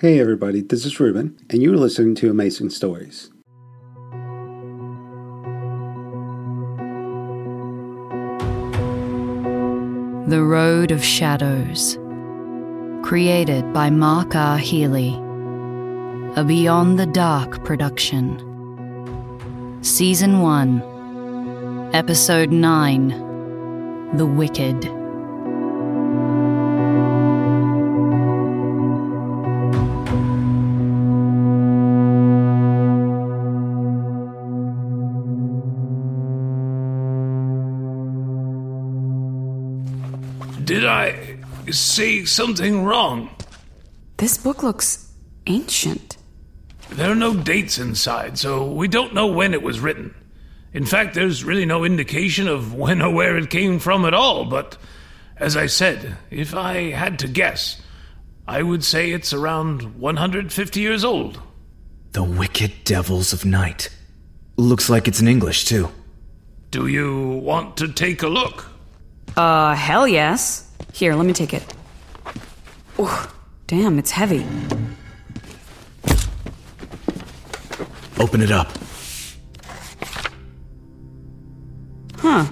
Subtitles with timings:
[0.00, 3.30] Hey everybody, this is Ruben, and you're listening to Amazing Stories.
[10.28, 11.98] The Road of Shadows.
[13.04, 14.56] Created by Mark R.
[14.56, 15.16] Healy.
[16.36, 18.38] A Beyond the Dark production.
[19.82, 21.90] Season 1.
[21.92, 24.16] Episode 9.
[24.16, 24.97] The Wicked.
[41.68, 43.28] I say something wrong?
[44.16, 45.12] This book looks
[45.46, 46.16] ancient.
[46.88, 50.14] There are no dates inside, so we don't know when it was written.
[50.72, 54.46] In fact, there's really no indication of when or where it came from at all,
[54.46, 54.78] but
[55.36, 57.82] as I said, if I had to guess,
[58.46, 61.38] I would say it's around 150 years old.
[62.12, 63.90] The Wicked Devils of Night.
[64.56, 65.90] Looks like it's in English, too.
[66.70, 68.64] Do you want to take a look?
[69.36, 70.64] Uh, hell yes.
[70.92, 71.74] Here, let me take it.
[72.98, 73.30] Oh,
[73.66, 74.44] damn, it's heavy.
[78.18, 78.68] Open it up.
[82.16, 82.46] Huh.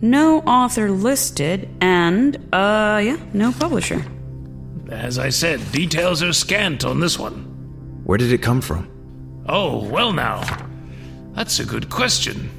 [0.00, 4.04] No author listed, and, uh, yeah, no publisher.
[4.90, 7.42] As I said, details are scant on this one.
[8.04, 8.88] Where did it come from?
[9.48, 10.42] Oh, well, now.
[11.32, 12.50] That's a good question.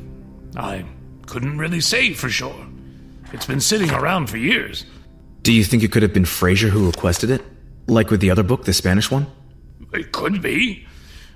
[0.58, 0.84] I
[1.28, 2.68] couldn't really say for sure.
[3.36, 4.86] It's been sitting around for years.
[5.42, 7.42] Do you think it could have been Fraser who requested it?
[7.86, 9.28] Like with the other book, the Spanish one?
[9.92, 10.88] It could be.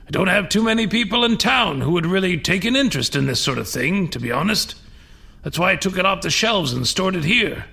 [0.07, 3.25] I don't have too many people in town who would really take an interest in
[3.25, 4.75] this sort of thing, to be honest.
[5.43, 7.65] That's why I took it off the shelves and stored it here.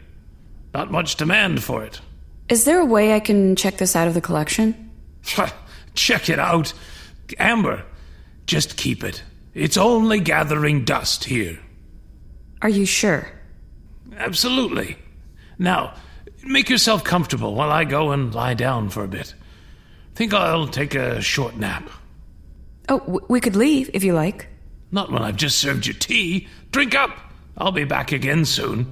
[0.75, 2.01] Not much demand for it.
[2.49, 4.91] Is there a way I can check this out of the collection?
[5.95, 6.73] Check it out.
[7.39, 7.85] Amber,
[8.45, 9.23] just keep it.
[9.55, 11.61] It's only gathering dust here.
[12.61, 13.36] Are you sure?
[14.17, 14.97] Absolutely.
[15.59, 15.95] Now,
[16.45, 19.35] make yourself comfortable while I go and lie down for a bit.
[20.15, 21.89] Think I'll take a short nap.
[22.89, 24.49] Oh, w- we could leave if you like.
[24.93, 26.49] Not when I've just served you tea.
[26.71, 27.11] Drink up.
[27.59, 28.87] I'll be back again soon.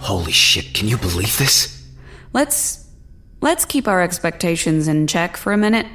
[0.00, 1.86] Holy shit, can you believe this?
[2.32, 2.86] Let's
[3.40, 5.86] let's keep our expectations in check for a minute.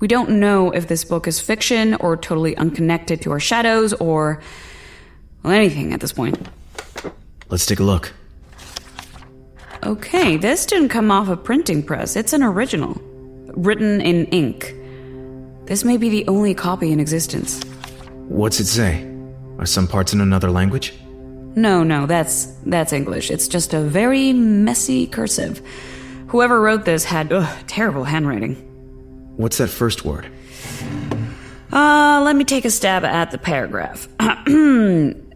[0.00, 4.40] We don't know if this book is fiction or totally unconnected to our shadows or
[5.42, 6.48] well, anything at this point.
[7.48, 8.12] Let's take a look.
[9.84, 12.16] Okay, this didn't come off a printing press.
[12.16, 13.00] It's an original,
[13.54, 14.74] written in ink.
[15.66, 17.62] This may be the only copy in existence.
[18.28, 19.04] What's it say?
[19.58, 20.94] Are some parts in another language?
[21.56, 23.30] No, no, that's that's English.
[23.30, 25.60] It's just a very messy cursive.
[26.28, 28.67] Whoever wrote this had ugh, terrible handwriting.
[29.38, 30.26] What's that first word?
[31.72, 34.08] Uh, let me take a stab at the paragraph.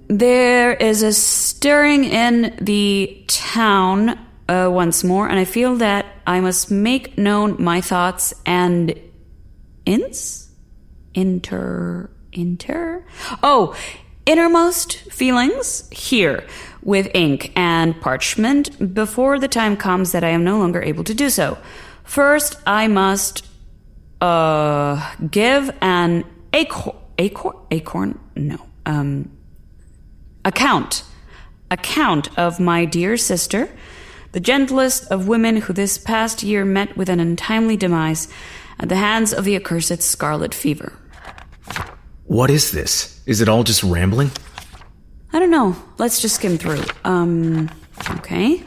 [0.09, 4.19] there is a stirring in the town
[4.49, 8.93] uh, once more, and I feel that I must make known my thoughts and
[9.87, 10.51] ins
[11.15, 13.05] inter inter
[13.43, 13.77] oh
[14.27, 16.45] innermost feelings here
[16.83, 21.15] with ink and parchment before the time comes that I am no longer able to
[21.15, 21.57] do so.
[22.03, 23.47] First, I must
[24.23, 28.19] uh give an acorn acorn acorn?
[28.37, 28.59] No.
[28.87, 29.31] Um
[30.45, 31.05] account.
[31.71, 33.69] Account of my dear sister
[34.33, 38.29] the gentlest of women who this past year met with an untimely demise
[38.81, 40.95] at the hands of the accursed scarlet fever.
[42.25, 43.23] What is this?
[43.27, 44.31] Is it all just rambling?
[45.35, 45.77] i don't know.
[45.99, 46.83] Let's just skim through.
[47.05, 47.71] Um
[48.11, 48.65] okay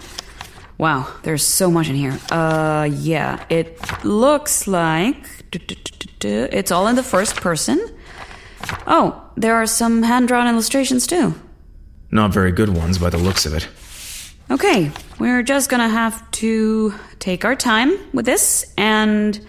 [0.77, 5.17] wow there's so much in here uh yeah it looks like
[6.21, 7.79] it's all in the first person
[8.87, 11.33] oh there are some hand-drawn illustrations too
[12.11, 13.67] Not very good ones by the looks of it.
[14.49, 19.45] Okay, we're just gonna have to take our time with this and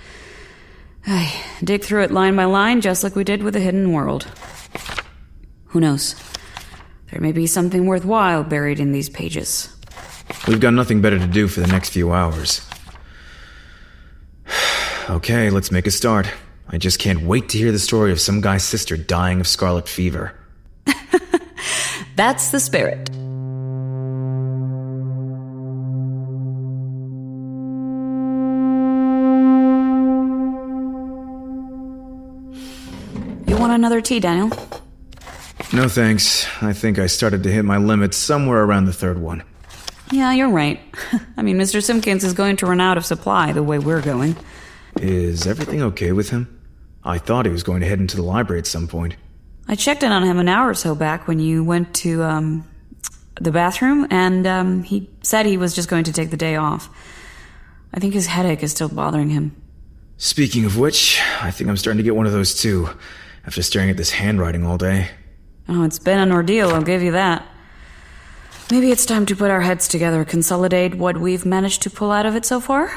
[1.07, 1.33] ay,
[1.63, 4.27] dig through it line by line, just like we did with the Hidden World.
[5.67, 6.15] Who knows?
[7.11, 9.76] There may be something worthwhile buried in these pages.
[10.49, 12.67] We've got nothing better to do for the next few hours.
[15.11, 16.29] okay, let's make a start.
[16.69, 19.89] I just can't wait to hear the story of some guy's sister dying of scarlet
[19.89, 20.35] fever.
[22.17, 23.11] That's the spirit.
[33.49, 34.49] You want another tea, Daniel?
[35.73, 36.47] No thanks.
[36.63, 39.43] I think I started to hit my limit somewhere around the third one.
[40.13, 40.81] Yeah, you're right.
[41.37, 41.83] I mean, Mr.
[41.83, 44.37] Simpkins is going to run out of supply the way we're going.
[45.01, 46.53] Is everything okay with him?
[47.05, 49.17] I thought he was going to head into the library at some point.
[49.69, 52.69] I checked in on him an hour or so back when you went to um,
[53.41, 56.89] the bathroom, and um, he said he was just going to take the day off.
[57.93, 59.55] I think his headache is still bothering him.
[60.19, 62.89] Speaking of which, I think I'm starting to get one of those too,
[63.47, 65.11] after staring at this handwriting all day.
[65.69, 67.47] Oh, it's been an ordeal, I'll give you that.
[68.69, 72.27] Maybe it's time to put our heads together, consolidate what we've managed to pull out
[72.27, 72.91] of it so far?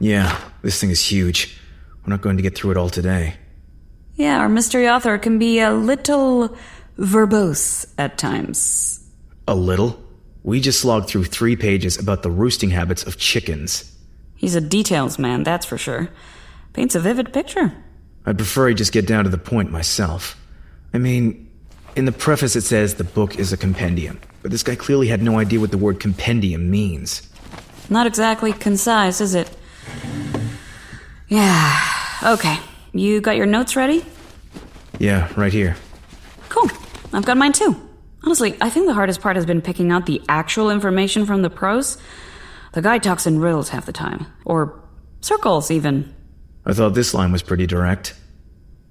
[0.00, 1.60] Yeah, this thing is huge.
[2.04, 3.34] We're not going to get through it all today.
[4.16, 6.56] Yeah, our mystery author can be a little
[6.98, 9.08] verbose at times.
[9.46, 10.02] A little?
[10.42, 13.96] We just slogged through three pages about the roosting habits of chickens.
[14.34, 16.08] He's a details man, that's for sure.
[16.72, 17.72] Paints a vivid picture.
[18.24, 20.36] I'd prefer he just get down to the point myself.
[20.92, 21.48] I mean,
[21.94, 25.24] in the preface it says the book is a compendium, but this guy clearly had
[25.24, 27.28] no idea what the word compendium means.
[27.90, 29.50] Not exactly concise, is it?
[31.26, 31.76] Yeah,
[32.22, 32.56] okay.
[32.92, 34.06] You got your notes ready?
[35.00, 35.74] Yeah, right here.
[36.48, 36.70] Cool.
[37.12, 37.74] I've got mine too.
[38.22, 41.50] Honestly, I think the hardest part has been picking out the actual information from the
[41.50, 41.98] prose.
[42.72, 44.26] The guy talks in riddles half the time.
[44.44, 44.80] Or
[45.22, 46.14] circles, even.
[46.64, 48.14] I thought this line was pretty direct.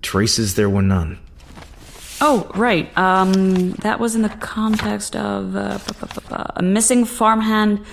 [0.01, 1.17] Traces there were none.
[2.21, 2.95] Oh, right.
[2.97, 5.77] Um, that was in the context of uh,
[6.55, 7.85] a missing farmhand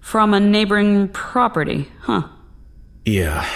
[0.00, 1.88] from a neighboring property.
[2.00, 2.26] Huh.
[3.04, 3.48] Yeah.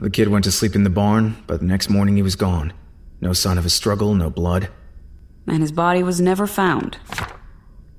[0.00, 2.72] The kid went to sleep in the barn, but the next morning he was gone.
[3.20, 4.68] No sign of a struggle, no blood.
[5.46, 6.98] And his body was never found.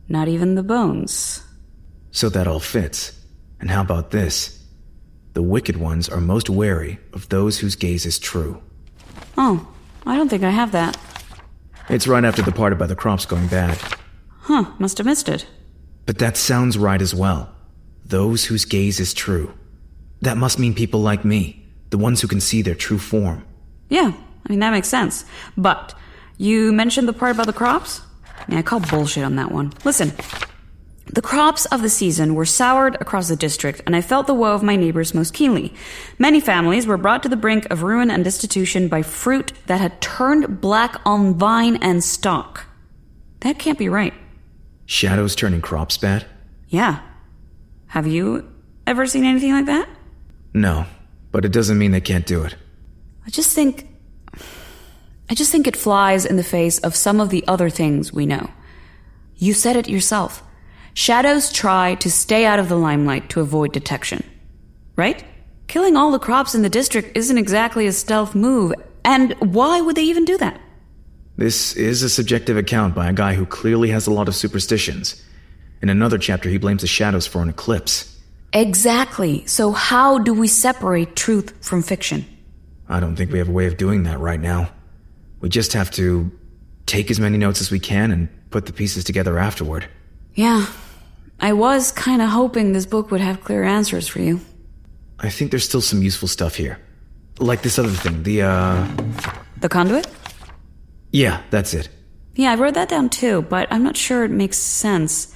[0.09, 1.41] Not even the bones.
[2.11, 3.17] So that all fits.
[3.59, 4.61] And how about this?
[5.33, 8.61] The wicked ones are most wary of those whose gaze is true.
[9.37, 9.67] Oh,
[10.05, 10.97] I don't think I have that.
[11.89, 13.77] It's right after the part about the crops going bad.
[14.41, 15.45] Huh, must have missed it.
[16.05, 17.53] But that sounds right as well.
[18.05, 19.53] Those whose gaze is true.
[20.21, 23.45] That must mean people like me, the ones who can see their true form.
[23.89, 24.13] Yeah,
[24.45, 25.25] I mean, that makes sense.
[25.57, 25.93] But,
[26.37, 28.01] you mentioned the part about the crops?
[28.47, 29.73] Yeah, I call bullshit on that one.
[29.83, 30.11] Listen,
[31.05, 34.53] the crops of the season were soured across the district, and I felt the woe
[34.53, 35.73] of my neighbors most keenly.
[36.17, 40.01] Many families were brought to the brink of ruin and destitution by fruit that had
[40.01, 42.65] turned black on vine and stalk.
[43.41, 44.13] That can't be right.
[44.87, 46.25] Shadows turning crops bad?
[46.69, 47.01] Yeah.
[47.87, 48.51] Have you
[48.87, 49.87] ever seen anything like that?
[50.53, 50.85] No,
[51.31, 52.55] but it doesn't mean they can't do it.
[53.25, 53.87] I just think.
[55.29, 58.25] I just think it flies in the face of some of the other things we
[58.25, 58.49] know.
[59.35, 60.43] You said it yourself.
[60.95, 64.23] Shadows try to stay out of the limelight to avoid detection.
[64.95, 65.25] Right?
[65.67, 68.71] Killing all the crops in the district isn't exactly a stealth move,
[69.03, 70.61] and why would they even do that?
[71.35, 75.21] This is a subjective account by a guy who clearly has a lot of superstitions.
[75.81, 78.17] In another chapter, he blames the shadows for an eclipse.
[78.53, 79.45] Exactly.
[79.47, 82.25] So, how do we separate truth from fiction?
[82.87, 84.69] I don't think we have a way of doing that right now.
[85.41, 86.31] We just have to
[86.85, 89.89] take as many notes as we can and put the pieces together afterward.
[90.35, 90.65] Yeah.
[91.39, 94.39] I was kind of hoping this book would have clear answers for you.
[95.19, 96.79] I think there's still some useful stuff here.
[97.39, 98.87] Like this other thing, the, uh.
[99.59, 100.07] The conduit?
[101.11, 101.89] Yeah, that's it.
[102.35, 105.33] Yeah, I wrote that down too, but I'm not sure it makes sense.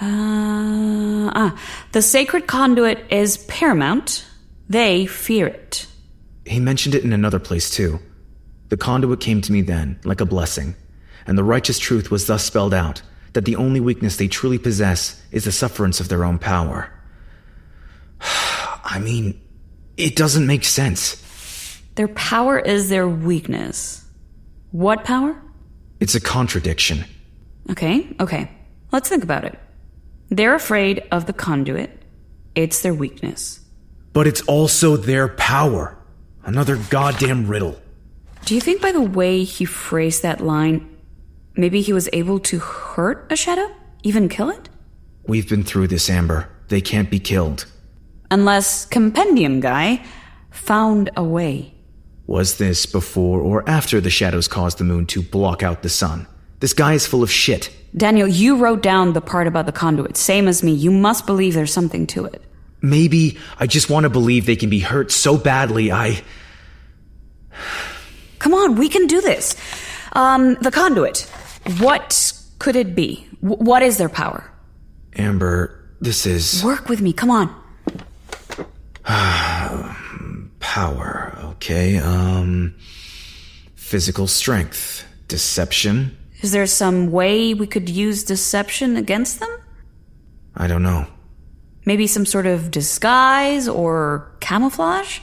[0.00, 1.60] Uh, ah,
[1.92, 4.24] the sacred conduit is paramount.
[4.68, 5.86] They fear it.
[6.46, 7.98] He mentioned it in another place too.
[8.68, 10.74] The conduit came to me then, like a blessing,
[11.26, 13.02] and the righteous truth was thus spelled out
[13.32, 16.90] that the only weakness they truly possess is the sufferance of their own power.
[18.84, 19.40] I mean,
[19.96, 21.18] it doesn't make sense.
[21.94, 24.04] Their power is their weakness.
[24.70, 25.36] What power?
[26.00, 27.04] It's a contradiction.
[27.70, 28.50] Okay, okay.
[28.90, 29.58] Let's think about it.
[30.30, 31.90] They're afraid of the conduit.
[32.54, 33.60] It's their weakness.
[34.12, 35.96] But it's also their power.
[36.44, 37.80] Another goddamn riddle.
[38.44, 40.91] Do you think by the way he phrased that line,
[41.56, 43.70] maybe he was able to hurt a shadow?
[44.02, 44.68] Even kill it?
[45.26, 46.48] We've been through this, Amber.
[46.68, 47.66] They can't be killed.
[48.30, 50.04] Unless Compendium Guy
[50.50, 51.74] found a way.
[52.26, 56.26] Was this before or after the shadows caused the moon to block out the sun?
[56.60, 57.70] This guy is full of shit.
[57.96, 60.72] Daniel, you wrote down the part about the conduit, same as me.
[60.72, 62.42] You must believe there's something to it.
[62.80, 66.22] Maybe I just want to believe they can be hurt so badly I.
[68.38, 69.54] Come on, we can do this.
[70.14, 71.30] Um, the conduit.
[71.78, 73.26] What could it be?
[73.42, 74.50] W- what is their power?
[75.16, 76.62] Amber, this is.
[76.64, 77.54] Work with me, come on.
[80.60, 81.98] Power, okay.
[81.98, 82.74] Um.
[83.74, 85.04] Physical strength.
[85.28, 86.16] Deception.
[86.40, 89.50] Is there some way we could use deception against them?
[90.56, 91.06] I don't know.
[91.84, 95.18] Maybe some sort of disguise or camouflage?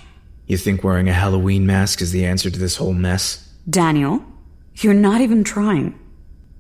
[0.46, 3.48] You think wearing a Halloween mask is the answer to this whole mess?
[3.70, 4.24] Daniel,
[4.76, 5.98] you're not even trying.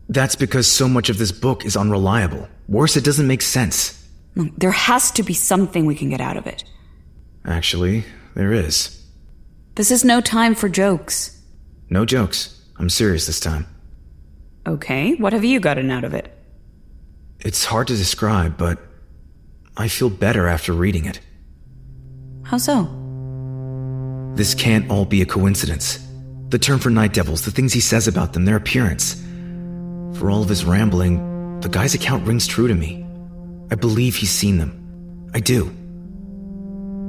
[0.09, 2.47] That's because so much of this book is unreliable.
[2.67, 3.95] Worse, it doesn't make sense.
[4.57, 6.63] There has to be something we can get out of it.
[7.45, 9.05] Actually, there is.
[9.75, 11.39] This is no time for jokes.
[11.89, 12.59] No jokes.
[12.77, 13.67] I'm serious this time.
[14.67, 16.35] Okay, what have you gotten out of it?
[17.39, 18.79] It's hard to describe, but
[19.77, 21.19] I feel better after reading it.
[22.43, 22.89] How so?
[24.35, 26.05] This can't all be a coincidence.
[26.49, 29.23] The term for night devils, the things he says about them, their appearance.
[30.17, 33.05] For all of his rambling, the guy's account rings true to me.
[33.71, 35.29] I believe he's seen them.
[35.33, 35.67] I do.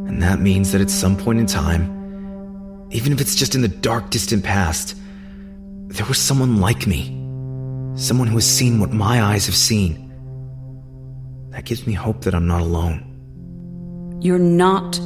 [0.09, 3.69] And that means that at some point in time, even if it's just in the
[3.69, 4.97] dark, distant past,
[5.87, 7.17] there was someone like me.
[7.97, 10.09] Someone who has seen what my eyes have seen.
[11.51, 14.19] That gives me hope that I'm not alone.
[14.21, 14.99] You're not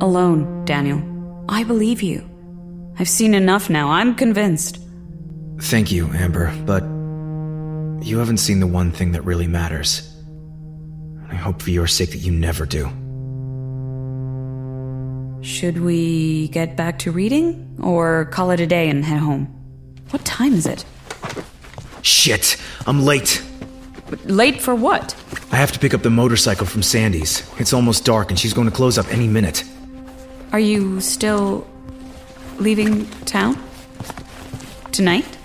[0.00, 1.02] alone, Daniel.
[1.48, 2.28] I believe you.
[2.98, 3.90] I've seen enough now.
[3.90, 4.78] I'm convinced.
[5.60, 6.82] Thank you, Amber, but
[8.02, 10.06] you haven't seen the one thing that really matters.
[11.28, 12.88] I hope for your sake that you never do.
[15.42, 19.46] Should we get back to reading or call it a day and head home?
[20.10, 20.84] What time is it?
[22.02, 22.56] Shit!
[22.86, 23.42] I'm late!
[24.24, 25.14] Late for what?
[25.52, 27.48] I have to pick up the motorcycle from Sandy's.
[27.58, 29.64] It's almost dark and she's going to close up any minute.
[30.52, 31.66] Are you still
[32.58, 33.56] leaving town?
[34.90, 35.38] Tonight?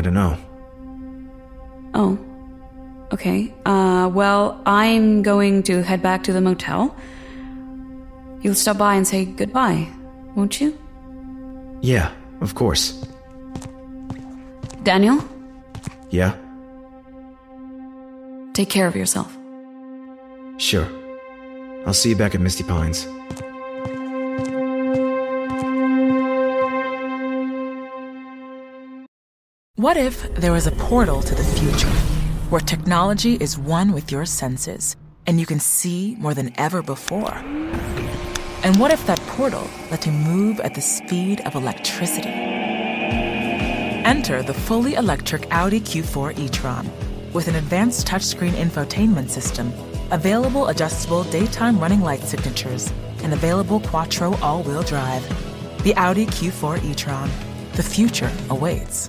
[0.00, 0.34] I don't know.
[1.92, 2.18] Oh.
[3.12, 3.52] Okay.
[3.66, 6.96] Uh, well, I'm going to head back to the motel.
[8.40, 9.86] You'll stop by and say goodbye,
[10.34, 10.72] won't you?
[11.82, 13.04] Yeah, of course.
[14.84, 15.22] Daniel,
[16.08, 16.34] Yeah?
[18.54, 19.36] take care of yourself.
[20.56, 20.88] Sure.
[21.86, 23.06] I'll see you back at Misty Pines.
[29.80, 31.88] What if there was a portal to the future
[32.50, 34.94] where technology is one with your senses
[35.26, 37.32] and you can see more than ever before?
[38.62, 42.28] And what if that portal let you move at the speed of electricity?
[44.04, 46.90] Enter the fully electric Audi Q4 e-tron
[47.32, 49.72] with an advanced touchscreen infotainment system,
[50.10, 55.26] available adjustable daytime running light signatures, and available Quattro all-wheel drive.
[55.84, 57.30] The Audi Q4 e-tron.
[57.72, 59.08] The future awaits.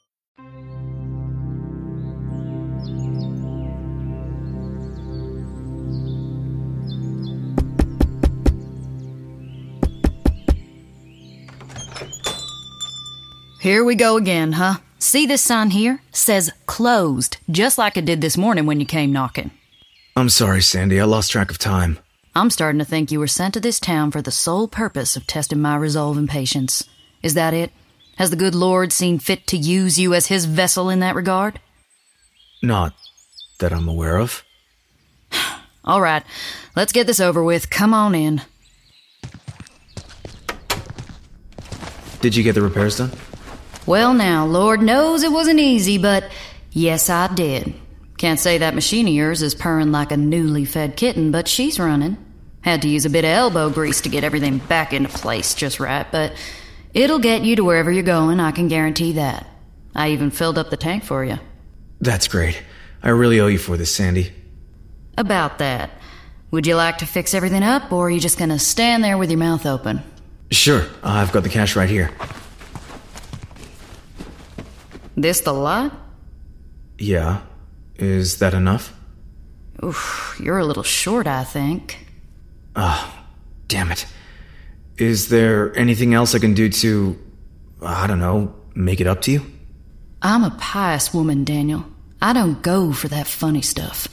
[13.61, 14.77] Here we go again, huh?
[14.97, 16.01] See this sign here?
[16.11, 19.51] Says closed, just like it did this morning when you came knocking.
[20.15, 20.99] I'm sorry, Sandy.
[20.99, 21.99] I lost track of time.
[22.33, 25.27] I'm starting to think you were sent to this town for the sole purpose of
[25.27, 26.89] testing my resolve and patience.
[27.21, 27.71] Is that it?
[28.17, 31.59] Has the good Lord seen fit to use you as his vessel in that regard?
[32.63, 32.95] Not
[33.59, 34.43] that I'm aware of.
[35.85, 36.23] All right,
[36.75, 37.69] let's get this over with.
[37.69, 38.41] Come on in.
[42.21, 43.11] Did you get the repairs done?
[43.85, 46.31] Well, now, Lord knows it wasn't easy, but
[46.71, 47.73] yes, I did.
[48.17, 51.79] Can't say that machine of yours is purring like a newly fed kitten, but she's
[51.79, 52.17] running.
[52.61, 55.79] Had to use a bit of elbow grease to get everything back into place just
[55.79, 56.33] right, but
[56.93, 59.47] it'll get you to wherever you're going, I can guarantee that.
[59.95, 61.39] I even filled up the tank for you.
[61.99, 62.61] That's great.
[63.01, 64.31] I really owe you for this, Sandy.
[65.17, 65.89] About that.
[66.51, 69.31] Would you like to fix everything up, or are you just gonna stand there with
[69.31, 70.03] your mouth open?
[70.51, 72.11] Sure, I've got the cash right here.
[75.21, 75.93] This the lot?
[76.97, 77.41] Yeah.
[77.97, 78.91] Is that enough?
[79.83, 82.07] Oof, you're a little short, I think.
[82.75, 83.07] Oh
[83.67, 84.07] damn it.
[84.97, 87.19] Is there anything else I can do to,
[87.83, 89.45] I don't know, make it up to you?
[90.23, 91.85] I'm a pious woman, Daniel.
[92.19, 94.07] I don't go for that funny stuff.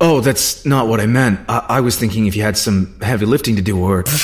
[0.00, 1.38] Oh, that's not what I meant.
[1.48, 4.04] I, I was thinking if you had some heavy lifting to do or.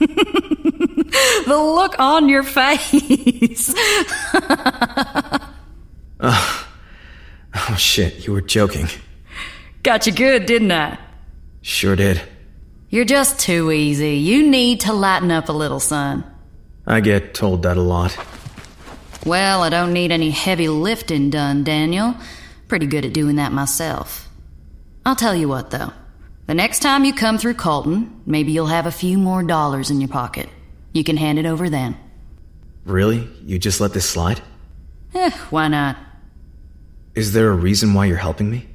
[1.46, 3.74] The look on your face.
[6.22, 6.62] Oh
[7.54, 8.88] oh, shit, you were joking.
[9.82, 10.98] Got you good, didn't I?
[11.62, 12.22] Sure did.
[12.88, 14.16] You're just too easy.
[14.16, 16.24] You need to lighten up a little, son.
[16.86, 18.16] I get told that a lot.
[19.24, 22.14] Well, I don't need any heavy lifting done, Daniel.
[22.68, 24.28] Pretty good at doing that myself.
[25.06, 25.92] I'll tell you what, though.
[26.46, 30.00] The next time you come through Colton, maybe you'll have a few more dollars in
[30.00, 30.48] your pocket.
[30.92, 31.96] You can hand it over then.
[32.84, 33.28] Really?
[33.44, 34.42] You just let this slide?
[35.14, 35.96] Eh, why not?
[37.14, 38.66] Is there a reason why you're helping me?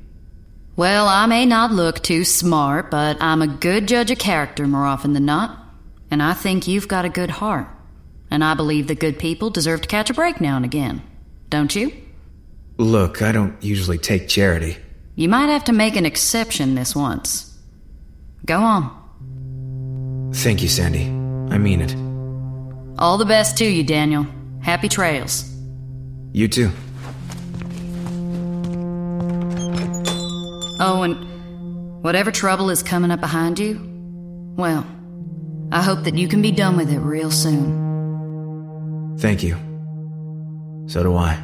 [0.75, 4.85] Well, I may not look too smart, but I'm a good judge of character more
[4.85, 5.57] often than not.
[6.11, 7.67] And I think you've got a good heart.
[8.29, 11.01] And I believe that good people deserve to catch a break now and again.
[11.49, 11.91] Don't you?
[12.77, 14.77] Look, I don't usually take charity.
[15.15, 17.57] You might have to make an exception this once.
[18.45, 20.31] Go on.
[20.35, 21.07] Thank you, Sandy.
[21.53, 21.95] I mean it.
[22.99, 24.27] All the best to you, Daniel.
[24.61, 25.51] Happy trails.
[26.33, 26.69] You too.
[30.79, 33.79] Oh, and whatever trouble is coming up behind you,
[34.57, 34.85] well,
[35.71, 39.17] I hope that you can be done with it real soon.
[39.19, 39.57] Thank you.
[40.87, 41.37] So do I.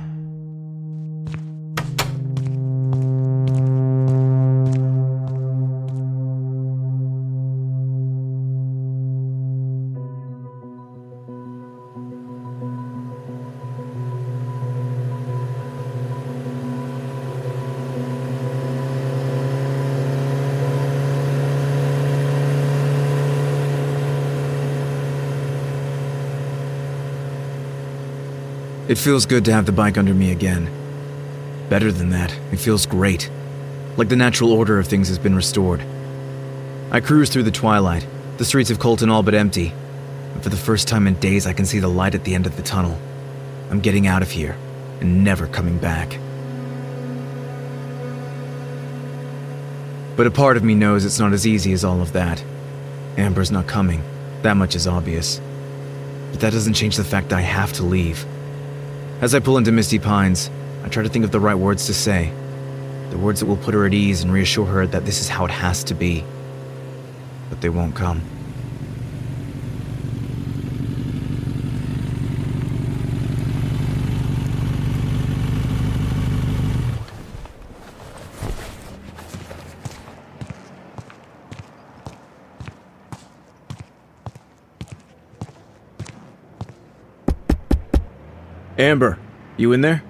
[28.94, 30.70] It feels good to have the bike under me again.
[31.68, 33.28] Better than that, it feels great.
[33.98, 35.84] Like the natural order of things has been restored.
[36.92, 38.06] I cruise through the twilight,
[38.38, 39.74] the streets of Colton all but empty,
[40.36, 42.46] and for the first time in days I can see the light at the end
[42.46, 42.96] of the tunnel.
[43.72, 44.56] I'm getting out of here,
[45.02, 46.20] and never coming back.
[50.16, 52.44] But a part of me knows it's not as easy as all of that.
[53.18, 54.04] Amber's not coming,
[54.44, 55.42] that much is obvious.
[56.30, 58.24] But that doesn't change the fact I have to leave.
[59.24, 60.52] As I pull into Misty Pines,
[60.84, 62.30] I try to think of the right words to say.
[63.10, 65.46] The words that will put her at ease and reassure her that this is how
[65.46, 66.26] it has to be.
[67.50, 68.22] But they won't come.
[88.94, 89.18] Amber,
[89.58, 90.04] you in there?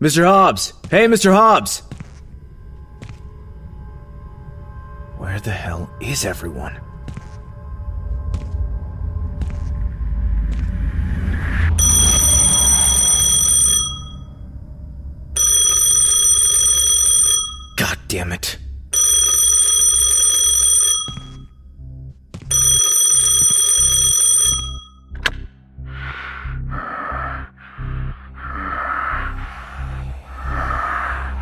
[0.00, 0.24] Mr.
[0.24, 0.72] Hobbs!
[0.90, 1.32] Hey, Mr.
[1.32, 1.82] Hobbs!
[5.18, 6.89] Where the hell is everyone?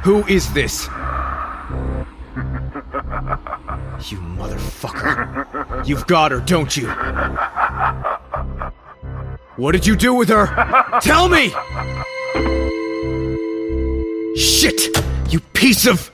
[0.09, 0.87] Who is this?
[4.09, 5.87] You motherfucker.
[5.87, 6.89] You've got her, don't you?
[9.57, 10.47] What did you do with her?
[11.03, 11.49] Tell me!
[14.35, 14.97] Shit!
[15.31, 16.11] You piece of.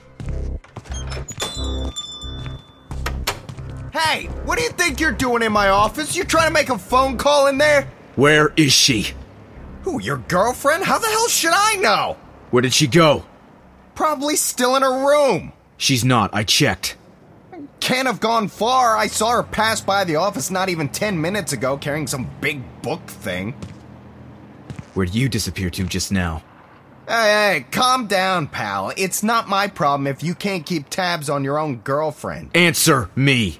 [3.93, 6.17] Hey, what do you think you're doing in my office?
[6.17, 7.87] You trying to make a phone call in there?
[8.15, 9.11] Where is she?
[9.83, 10.83] Who, your girlfriend?
[10.83, 12.17] How the hell should I know?
[12.49, 13.23] Where did she go?
[13.95, 15.53] Probably still in her room.
[15.77, 16.97] She's not, I checked.
[17.79, 18.97] Can't have gone far.
[18.97, 22.61] I saw her pass by the office not even 10 minutes ago carrying some big
[22.81, 23.53] book thing.
[24.93, 26.43] Where'd you disappear to just now?
[27.07, 28.91] Hey, hey, calm down, pal.
[28.97, 32.49] It's not my problem if you can't keep tabs on your own girlfriend.
[32.55, 33.59] Answer me!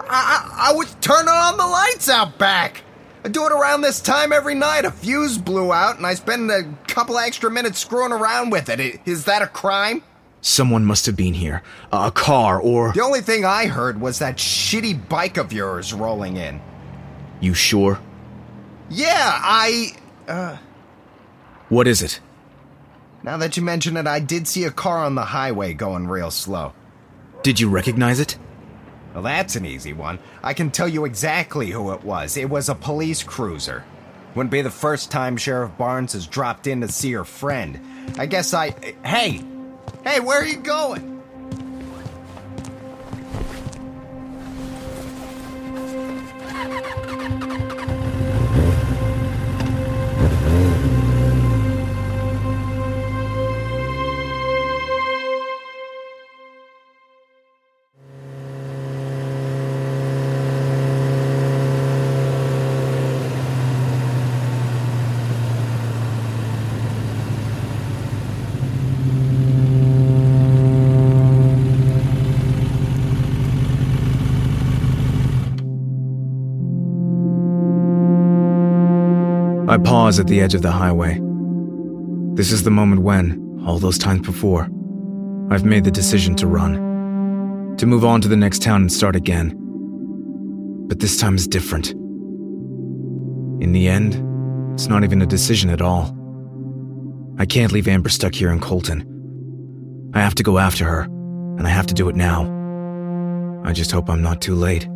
[0.00, 2.82] I, I, I was turning on the lights out back.
[3.24, 4.84] I do it around this time every night.
[4.84, 9.00] A fuse blew out, and I spend a couple extra minutes screwing around with it.
[9.04, 10.02] Is that a crime?
[10.40, 11.62] Someone must have been here.
[11.92, 12.92] A car or.
[12.92, 16.60] The only thing I heard was that shitty bike of yours rolling in.
[17.40, 17.98] You sure?
[18.88, 19.08] Yeah,
[19.42, 19.92] I.
[20.28, 20.56] Uh,
[21.68, 22.20] What is it?
[23.24, 26.30] now that you mention it, I did see a car on the highway going real
[26.30, 26.72] slow.
[27.42, 28.38] Did you recognize it?
[29.18, 30.20] Well, that's an easy one.
[30.44, 32.36] I can tell you exactly who it was.
[32.36, 33.82] It was a police cruiser.
[34.36, 37.80] Wouldn't be the first time Sheriff Barnes has dropped in to see her friend.
[38.16, 38.76] I guess I.
[39.04, 39.42] Hey,
[40.04, 41.17] Hey, where are you going?
[79.78, 81.20] I pause at the edge of the highway.
[82.34, 84.64] This is the moment when, all those times before,
[85.52, 87.76] I've made the decision to run.
[87.76, 89.54] To move on to the next town and start again.
[90.88, 91.92] But this time is different.
[93.62, 94.14] In the end,
[94.74, 96.12] it's not even a decision at all.
[97.38, 100.10] I can't leave Amber stuck here in Colton.
[100.12, 102.42] I have to go after her, and I have to do it now.
[103.64, 104.88] I just hope I'm not too late.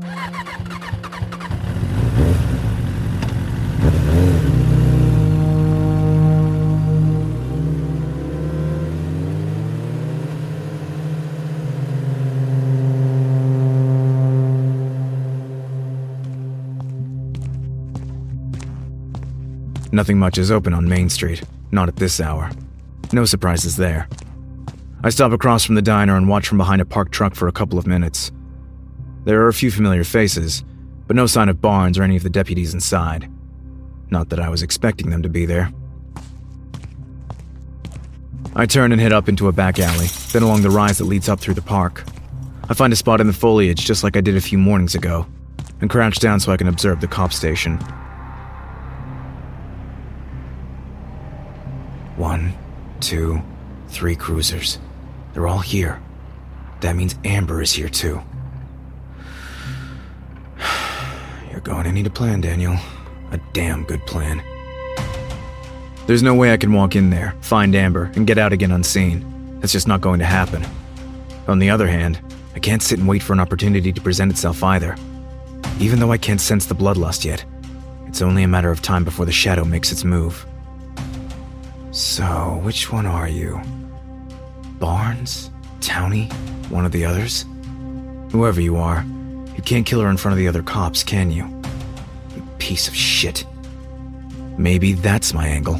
[19.92, 22.50] Nothing much is open on Main Street, not at this hour.
[23.12, 24.08] No surprises there.
[25.04, 27.52] I stop across from the diner and watch from behind a parked truck for a
[27.52, 28.32] couple of minutes.
[29.24, 30.64] There are a few familiar faces,
[31.06, 33.30] but no sign of Barnes or any of the deputies inside.
[34.10, 35.70] Not that I was expecting them to be there.
[38.56, 41.28] I turn and head up into a back alley, then along the rise that leads
[41.28, 42.04] up through the park.
[42.68, 45.26] I find a spot in the foliage just like I did a few mornings ago,
[45.82, 47.78] and crouch down so I can observe the cop station.
[52.16, 52.52] One,
[53.12, 53.42] two,
[53.88, 54.78] three cruisers.
[55.34, 56.00] They're all here.
[56.80, 58.22] That means Amber is here too.
[61.50, 62.74] You're going to need a plan, Daniel.
[63.30, 64.42] A damn good plan.
[66.06, 69.60] There's no way I can walk in there, find Amber, and get out again unseen.
[69.60, 70.64] That's just not going to happen.
[71.48, 72.18] On the other hand,
[72.54, 74.96] I can't sit and wait for an opportunity to present itself either.
[75.80, 77.44] Even though I can't sense the bloodlust yet,
[78.06, 80.46] it's only a matter of time before the shadow makes its move.
[81.92, 83.60] So, which one are you?
[84.78, 85.50] Barnes?
[85.82, 86.24] Towney?
[86.70, 87.44] One of the others?
[88.30, 89.04] Whoever you are,
[89.54, 91.44] you can't kill her in front of the other cops, can you?
[92.34, 93.44] You piece of shit.
[94.56, 95.74] Maybe that's my angle.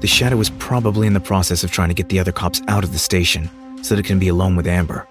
[0.00, 2.82] The Shadow is probably in the process of trying to get the other cops out
[2.82, 3.48] of the station
[3.84, 5.06] so that it can be alone with Amber.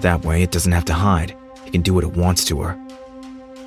[0.00, 1.36] That way, it doesn't have to hide.
[1.66, 2.78] It can do what it wants to her.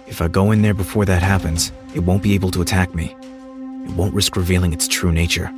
[0.08, 3.18] If I go in there before that happens, it won't be able to attack me.
[3.84, 5.52] It won't risk revealing its true nature.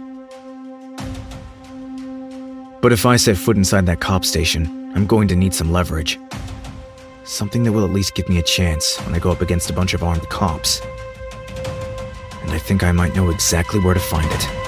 [2.82, 6.20] But if I set foot inside that cop station, I'm going to need some leverage.
[7.24, 9.74] Something that will at least give me a chance when I go up against a
[9.74, 10.82] bunch of armed cops.
[12.42, 14.63] And I think I might know exactly where to find it.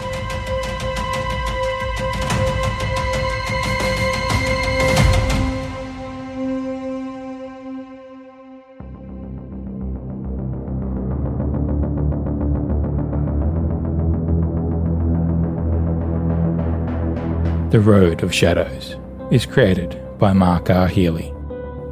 [17.75, 18.95] The Road of Shadows
[19.31, 20.88] is created by Mark R.
[20.88, 21.33] Healy.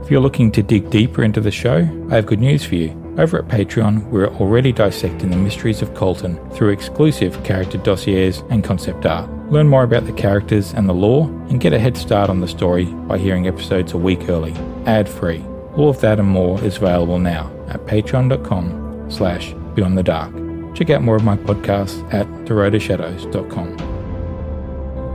[0.01, 2.91] If you're looking to dig deeper into the show, I have good news for you.
[3.17, 8.63] Over at Patreon, we're already dissecting the mysteries of Colton through exclusive character dossiers and
[8.63, 9.29] concept art.
[9.51, 12.47] Learn more about the characters and the lore, and get a head start on the
[12.47, 14.53] story by hearing episodes a week early,
[14.85, 15.43] ad-free.
[15.75, 20.33] All of that and more is available now at patreon.com slash beyond the dark.
[20.75, 23.92] Check out more of my podcasts at theroadofshadows.com.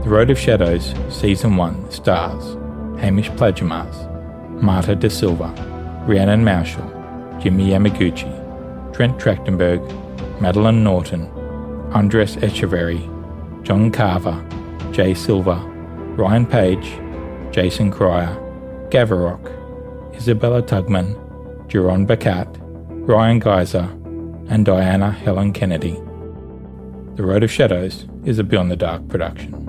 [0.03, 2.55] The Road of Shadows Season 1 stars
[3.01, 5.53] Hamish Plagiamas, Marta De Silva,
[6.07, 6.87] Rhiannon Marshall,
[7.41, 9.81] Jimmy Yamaguchi, Trent Trachtenberg,
[10.39, 11.27] Madeline Norton,
[11.93, 13.01] Andres Echeverry,
[13.63, 14.41] John Carver,
[14.93, 15.57] Jay Silva,
[16.15, 16.97] Ryan Page,
[17.51, 18.35] Jason Cryer,
[18.91, 21.13] Gavarok, Isabella Tugman,
[21.67, 22.47] Jerron Bacat,
[23.05, 23.89] Ryan Geyser,
[24.47, 26.01] and Diana Helen Kennedy.
[27.15, 29.68] The Road of Shadows is a Beyond the Dark production.